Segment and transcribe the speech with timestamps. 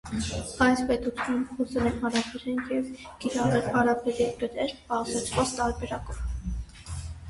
[0.67, 2.91] Այս պետություններում խոսել են արաբերեն և
[3.27, 6.31] կիրառել արաբական գրի պարզեցված տարբերակները։